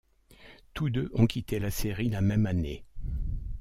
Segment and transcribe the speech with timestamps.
[0.73, 2.83] Tous deux ont quitté la série la même année.